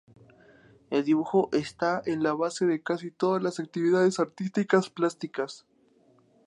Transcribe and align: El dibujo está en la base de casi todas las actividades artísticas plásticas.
El 0.89 1.03
dibujo 1.05 1.49
está 1.51 2.01
en 2.07 2.23
la 2.23 2.33
base 2.33 2.65
de 2.65 2.81
casi 2.81 3.11
todas 3.11 3.43
las 3.43 3.59
actividades 3.59 4.19
artísticas 4.19 4.89
plásticas. 4.89 5.67